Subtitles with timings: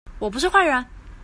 [0.17, 0.83] 我不是壞人